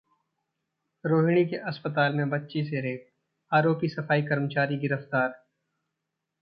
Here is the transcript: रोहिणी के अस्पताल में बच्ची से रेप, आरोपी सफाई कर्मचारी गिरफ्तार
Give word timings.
रोहिणी 1.03 1.45
के 1.45 1.55
अस्पताल 1.69 2.13
में 2.13 2.29
बच्ची 2.29 2.63
से 2.63 2.81
रेप, 2.81 3.07
आरोपी 3.51 3.89
सफाई 3.89 4.21
कर्मचारी 4.21 4.77
गिरफ्तार 4.77 5.29